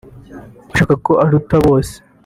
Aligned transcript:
ashaka 0.73 0.93
ko 1.05 1.11
aruta 1.25 1.55
bose 1.65 1.95